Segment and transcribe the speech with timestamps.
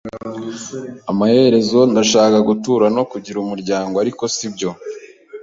[1.11, 4.69] Amaherezo ndashaka gutura no kugira umuryango, ariko sibyo.